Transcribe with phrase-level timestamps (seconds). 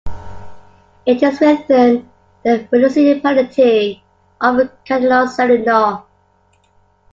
[1.05, 2.09] It is within
[2.43, 4.03] the municipality
[4.41, 6.03] of Kantanos-Selino.